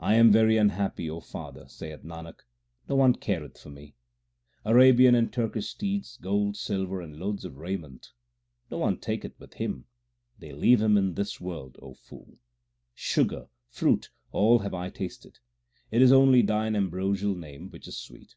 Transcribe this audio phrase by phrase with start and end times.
[0.00, 2.40] I am very unhappy, O father, saith Nanak,
[2.88, 3.94] no one careth for me.
[4.64, 8.10] Arabian and Turkish steeds, gold, silver, and loads of raiment
[8.72, 9.84] No one taketh with him;
[10.36, 12.38] they leave him in this world, O fool.
[12.92, 15.38] Sugar, fruit, all have I tasted;
[15.92, 18.34] it is only Thine ambrosial Name which is sweet.